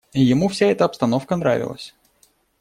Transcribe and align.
Ему 0.13 0.47
вся 0.47 0.65
эта 0.65 0.83
обстановка 0.85 1.35
нравилась. 1.35 1.93